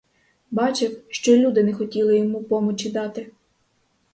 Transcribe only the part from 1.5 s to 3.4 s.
не хотіли йому помочі дати.